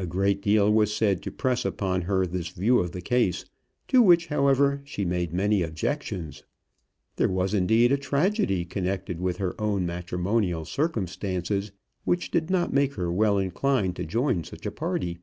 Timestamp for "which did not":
12.02-12.72